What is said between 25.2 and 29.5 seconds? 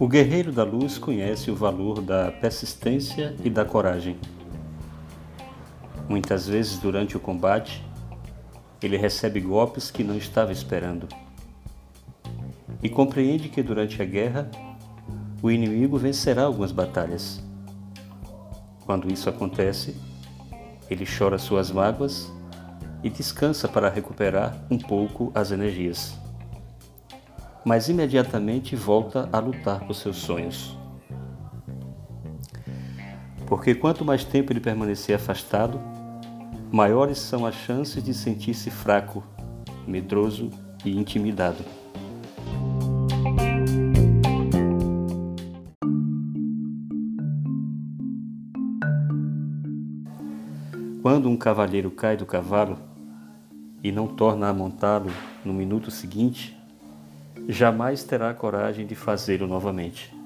as energias mas imediatamente volta a